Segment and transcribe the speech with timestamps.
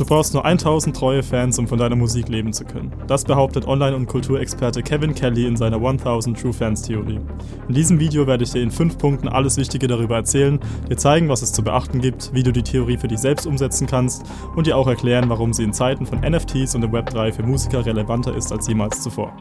[0.00, 2.90] Du brauchst nur 1000 treue Fans, um von deiner Musik leben zu können.
[3.06, 7.20] Das behauptet Online- und Kulturexperte Kevin Kelly in seiner 1000 True Fans Theorie.
[7.68, 10.58] In diesem Video werde ich dir in 5 Punkten alles Wichtige darüber erzählen,
[10.88, 13.86] dir zeigen, was es zu beachten gibt, wie du die Theorie für dich selbst umsetzen
[13.86, 14.24] kannst
[14.56, 17.42] und dir auch erklären, warum sie in Zeiten von NFTs und dem Web 3 für
[17.42, 19.36] Musiker relevanter ist als jemals zuvor.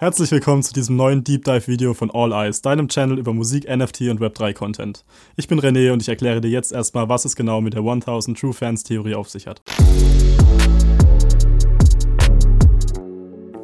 [0.00, 3.68] Herzlich willkommen zu diesem neuen Deep Dive Video von All Eyes, deinem Channel über Musik,
[3.68, 5.04] NFT und Web3 Content.
[5.36, 8.40] Ich bin René und ich erkläre dir jetzt erstmal, was es genau mit der 1000
[8.40, 9.60] True Fans Theorie auf sich hat.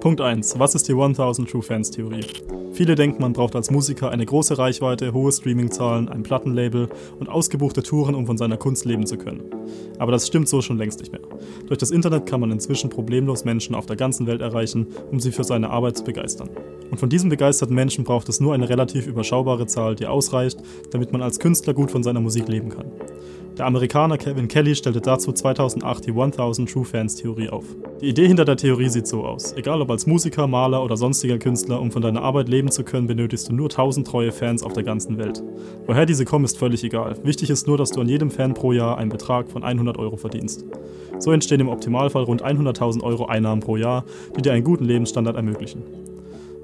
[0.01, 0.59] Punkt 1.
[0.59, 2.27] Was ist die 1000 True Fans Theorie?
[2.77, 7.83] Viele denken, man braucht als Musiker eine große Reichweite, hohe Streamingzahlen, ein Plattenlabel und ausgebuchte
[7.83, 9.45] Touren, um von seiner Kunst leben zu können.
[9.99, 11.23] Aber das stimmt so schon längst nicht mehr.
[11.69, 15.33] Durch das Internet kann man inzwischen problemlos Menschen auf der ganzen Welt erreichen, um sie
[15.33, 16.51] für seine Arbeit zu begeistern.
[16.91, 20.59] Und von diesen begeisterten Menschen braucht es nur eine relativ überschaubare Zahl, die ausreicht,
[20.91, 22.93] damit man als Künstler gut von seiner Musik leben kann.
[23.59, 27.65] Der Amerikaner Kevin Kelly stellte dazu 2008 die 1000 True Fans Theorie auf.
[28.03, 29.55] Die Idee hinter der Theorie sieht so aus.
[29.55, 33.07] Egal ob als Musiker, Maler oder sonstiger Künstler, um von deiner Arbeit leben zu können,
[33.07, 35.43] benötigst du nur 1000 treue Fans auf der ganzen Welt.
[35.87, 37.17] Woher diese kommen, ist völlig egal.
[37.25, 40.19] Wichtig ist nur, dass du an jedem Fan pro Jahr einen Betrag von 100 Euro
[40.19, 40.67] verdienst.
[41.19, 44.05] So entstehen im Optimalfall rund 100.000 Euro Einnahmen pro Jahr,
[44.37, 45.83] die dir einen guten Lebensstandard ermöglichen.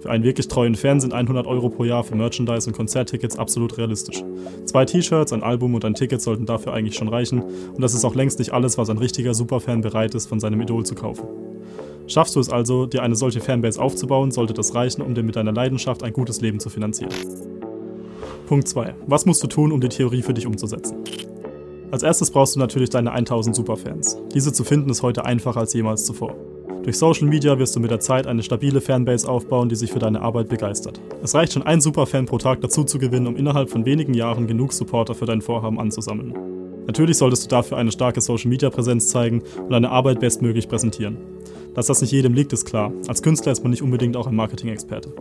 [0.03, 3.78] Für einen wirklich treuen Fan sind 100 Euro pro Jahr für Merchandise und Konzerttickets absolut
[3.78, 4.25] realistisch.
[4.64, 8.05] Zwei T-Shirts, ein Album und ein Ticket sollten dafür eigentlich schon reichen und das ist
[8.05, 11.23] auch längst nicht alles, was ein richtiger Superfan bereit ist, von seinem Idol zu kaufen.
[12.08, 15.36] Schaffst du es also, dir eine solche Fanbase aufzubauen, sollte das reichen, um dir mit
[15.36, 17.12] deiner Leidenschaft ein gutes Leben zu finanzieren.
[18.48, 18.97] Punkt 2.
[19.06, 20.97] Was musst du tun, um die Theorie für dich umzusetzen?
[21.92, 24.19] Als erstes brauchst du natürlich deine 1000 Superfans.
[24.34, 26.34] Diese zu finden ist heute einfacher als jemals zuvor.
[26.83, 30.00] Durch Social Media wirst du mit der Zeit eine stabile Fanbase aufbauen, die sich für
[30.00, 31.00] deine Arbeit begeistert.
[31.22, 34.48] Es reicht schon ein Superfan pro Tag dazu zu gewinnen, um innerhalb von wenigen Jahren
[34.48, 36.34] genug Supporter für dein Vorhaben anzusammeln.
[36.89, 41.19] Natürlich solltest du dafür eine starke Social Media Präsenz zeigen und deine Arbeit bestmöglich präsentieren.
[41.74, 42.92] Dass das nicht jedem liegt, ist klar.
[43.06, 45.12] Als Künstler ist man nicht unbedingt auch ein Marketing-Experte.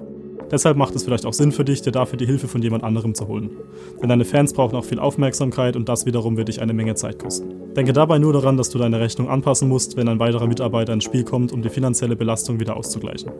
[0.50, 3.14] Deshalb macht es vielleicht auch Sinn für dich, dir dafür die Hilfe von jemand anderem
[3.14, 3.52] zu holen.
[4.02, 7.20] Denn deine Fans brauchen auch viel Aufmerksamkeit und das wiederum wird dich eine Menge Zeit
[7.20, 7.61] kosten.
[7.76, 11.06] Denke dabei nur daran, dass du deine Rechnung anpassen musst, wenn ein weiterer Mitarbeiter ins
[11.06, 13.32] Spiel kommt, um die finanzielle Belastung wieder auszugleichen.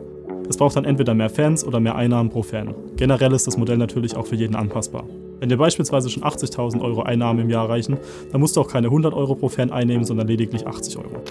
[0.48, 2.74] Es braucht dann entweder mehr Fans oder mehr Einnahmen pro Fan.
[2.96, 5.04] Generell ist das Modell natürlich auch für jeden anpassbar.
[5.38, 7.98] Wenn dir beispielsweise schon 80.000 Euro Einnahmen im Jahr reichen,
[8.30, 11.22] dann musst du auch keine 100 Euro pro Fan einnehmen, sondern lediglich 80 Euro.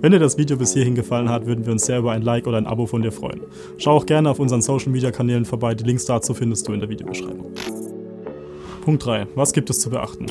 [0.00, 2.46] Wenn dir das Video bis hierhin gefallen hat, würden wir uns sehr über ein Like
[2.46, 3.40] oder ein Abo von dir freuen.
[3.78, 6.80] Schau auch gerne auf unseren Social Media Kanälen vorbei, die Links dazu findest du in
[6.80, 7.52] der Videobeschreibung.
[8.84, 9.26] Punkt 3.
[9.34, 10.26] Was gibt es zu beachten?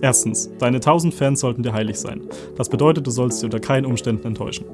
[0.00, 2.20] Erstens, deine 1000 Fans sollten dir heilig sein.
[2.56, 4.66] Das bedeutet, du sollst sie unter keinen Umständen enttäuschen.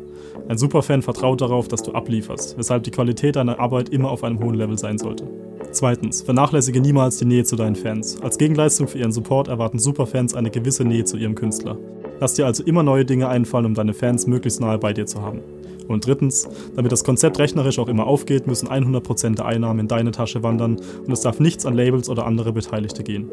[0.48, 4.38] Ein Superfan vertraut darauf, dass du ablieferst, weshalb die Qualität deiner Arbeit immer auf einem
[4.40, 5.26] hohen Level sein sollte.
[5.72, 8.20] Zweitens, vernachlässige niemals die Nähe zu deinen Fans.
[8.20, 11.78] Als Gegenleistung für ihren Support erwarten Superfans eine gewisse Nähe zu ihrem Künstler.
[12.20, 15.22] Lass dir also immer neue Dinge einfallen, um deine Fans möglichst nahe bei dir zu
[15.22, 15.40] haben.
[15.88, 20.10] Und drittens, damit das Konzept rechnerisch auch immer aufgeht, müssen 100% der Einnahmen in deine
[20.10, 23.30] Tasche wandern und es darf nichts an Labels oder andere Beteiligte gehen.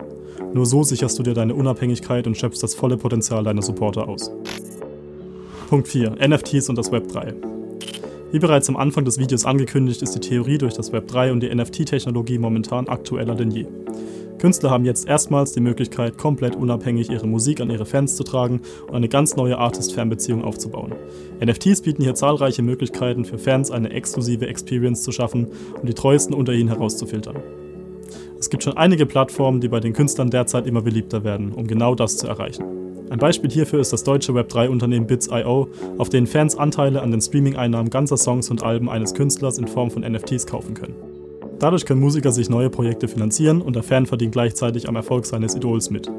[0.54, 4.32] Nur so sicherst du dir deine Unabhängigkeit und schöpfst das volle Potenzial deiner Supporter aus.
[5.70, 6.18] Punkt 4.
[6.28, 7.34] NFTs und das Web 3.
[8.32, 11.42] Wie bereits am Anfang des Videos angekündigt, ist die Theorie durch das Web 3 und
[11.42, 13.68] die NFT-Technologie momentan aktueller denn je.
[14.42, 18.62] Künstler haben jetzt erstmals die Möglichkeit, komplett unabhängig ihre Musik an ihre Fans zu tragen
[18.88, 20.96] und eine ganz neue Artist-Fan-Beziehung aufzubauen.
[21.46, 26.34] NFTs bieten hier zahlreiche Möglichkeiten für Fans, eine exklusive Experience zu schaffen und die treuesten
[26.34, 27.36] unter ihnen herauszufiltern.
[28.40, 31.94] Es gibt schon einige Plattformen, die bei den Künstlern derzeit immer beliebter werden, um genau
[31.94, 32.66] das zu erreichen.
[33.12, 35.68] Ein Beispiel hierfür ist das deutsche Web3-Unternehmen Bits.io,
[36.00, 39.92] auf denen Fans Anteile an den Streaming-Einnahmen ganzer Songs und Alben eines Künstlers in Form
[39.92, 41.11] von NFTs kaufen können.
[41.62, 45.54] Dadurch können Musiker sich neue Projekte finanzieren und der Fan verdient gleichzeitig am Erfolg seines
[45.54, 46.10] Idols mit.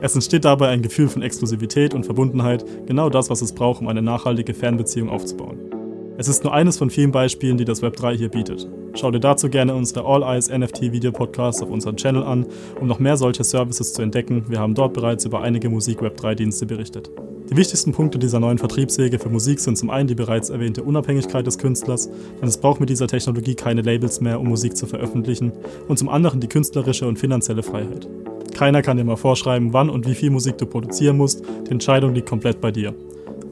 [0.00, 3.86] Es entsteht dabei ein Gefühl von Exklusivität und Verbundenheit, genau das, was es braucht, um
[3.86, 5.71] eine nachhaltige Fanbeziehung aufzubauen.
[6.18, 8.68] Es ist nur eines von vielen Beispielen, die das Web3 hier bietet.
[8.94, 12.46] Schau dir dazu gerne unsere All Eyes NFT Video Podcast auf unserem Channel an,
[12.78, 14.44] um noch mehr solche Services zu entdecken.
[14.48, 17.10] Wir haben dort bereits über einige Musik Web3 Dienste berichtet.
[17.50, 21.46] Die wichtigsten Punkte dieser neuen Vertriebswege für Musik sind zum einen die bereits erwähnte Unabhängigkeit
[21.46, 22.08] des Künstlers,
[22.40, 25.52] denn es braucht mit dieser Technologie keine Labels mehr, um Musik zu veröffentlichen,
[25.88, 28.06] und zum anderen die künstlerische und finanzielle Freiheit.
[28.54, 32.14] Keiner kann dir mal vorschreiben, wann und wie viel Musik du produzieren musst, die Entscheidung
[32.14, 32.94] liegt komplett bei dir.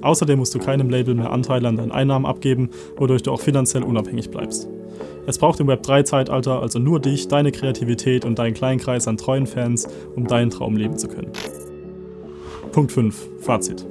[0.03, 3.83] Außerdem musst du keinem Label mehr Anteile an deinen Einnahmen abgeben, wodurch du auch finanziell
[3.83, 4.69] unabhängig bleibst.
[5.27, 9.17] Es braucht im Web 3-Zeitalter also nur dich, deine Kreativität und deinen kleinen Kreis an
[9.17, 9.87] treuen Fans,
[10.17, 11.31] um deinen Traum leben zu können.
[12.73, 13.29] Punkt 5.
[13.41, 13.87] Fazit.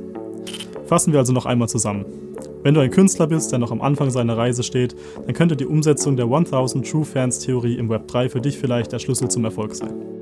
[0.85, 2.05] Fassen wir also noch einmal zusammen.
[2.63, 4.95] Wenn du ein Künstler bist, der noch am Anfang seiner Reise steht,
[5.25, 8.91] dann könnte die Umsetzung der 1000 True Fans Theorie im Web 3 für dich vielleicht
[8.91, 10.18] der Schlüssel zum Erfolg sein.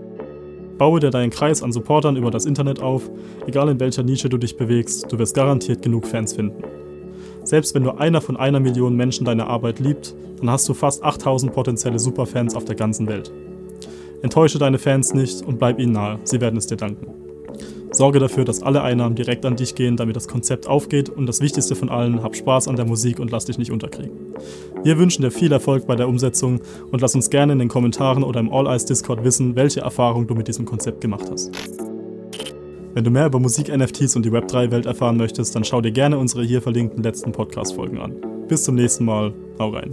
[0.77, 3.09] Baue dir deinen Kreis an Supportern über das Internet auf,
[3.47, 6.63] egal in welcher Nische du dich bewegst, du wirst garantiert genug Fans finden.
[7.43, 11.03] Selbst wenn nur einer von einer Million Menschen deine Arbeit liebt, dann hast du fast
[11.03, 13.31] 8000 potenzielle Superfans auf der ganzen Welt.
[14.21, 17.26] Enttäusche deine Fans nicht und bleib ihnen nahe, sie werden es dir danken.
[17.97, 21.41] Sorge dafür, dass alle Einnahmen direkt an dich gehen, damit das Konzept aufgeht und das
[21.41, 24.11] Wichtigste von allen, hab Spaß an der Musik und lass dich nicht unterkriegen.
[24.83, 26.61] Wir wünschen dir viel Erfolg bei der Umsetzung
[26.91, 30.27] und lass uns gerne in den Kommentaren oder im All Eyes Discord wissen, welche Erfahrungen
[30.27, 31.51] du mit diesem Konzept gemacht hast.
[32.93, 36.43] Wenn du mehr über Musik-NFTs und die Web3-Welt erfahren möchtest, dann schau dir gerne unsere
[36.43, 38.15] hier verlinkten letzten Podcast-Folgen an.
[38.47, 39.91] Bis zum nächsten Mal, hau rein.